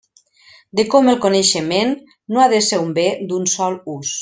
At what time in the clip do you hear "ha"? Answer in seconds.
2.45-2.49